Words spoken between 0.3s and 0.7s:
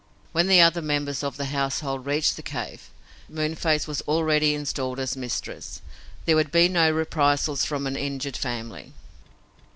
When the